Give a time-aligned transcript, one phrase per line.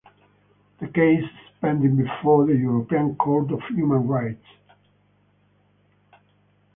[0.79, 1.29] The case is
[1.61, 4.47] pending before the European Court of Human Rights.